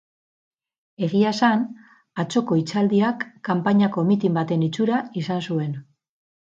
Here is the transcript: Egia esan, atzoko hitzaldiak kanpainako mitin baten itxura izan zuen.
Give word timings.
Egia 1.07 1.33
esan, 1.37 1.61
atzoko 2.25 2.59
hitzaldiak 2.61 3.29
kanpainako 3.51 4.07
mitin 4.11 4.37
baten 4.43 4.67
itxura 4.73 5.07
izan 5.25 5.49
zuen. 5.49 5.81